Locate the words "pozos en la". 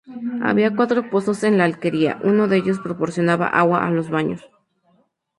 1.11-1.65